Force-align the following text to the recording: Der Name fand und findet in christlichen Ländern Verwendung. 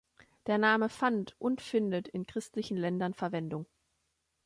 Der 0.47 0.57
Name 0.57 0.89
fand 0.89 1.35
und 1.39 1.61
findet 1.61 2.07
in 2.07 2.25
christlichen 2.25 2.75
Ländern 2.75 3.13
Verwendung. 3.13 3.67